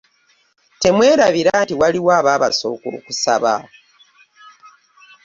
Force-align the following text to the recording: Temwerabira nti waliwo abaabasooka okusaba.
Temwerabira 0.81 1.51
nti 1.63 1.73
waliwo 1.79 2.09
abaabasooka 2.19 2.87
okusaba. 2.97 3.53